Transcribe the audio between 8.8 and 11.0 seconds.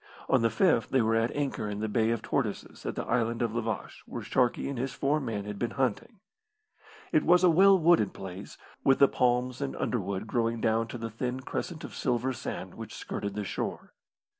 with the palms and underwood growing down to